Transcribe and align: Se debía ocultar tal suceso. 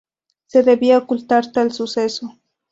Se 0.47 0.63
debía 0.63 0.97
ocultar 0.97 1.51
tal 1.51 1.71
suceso. 1.71 2.35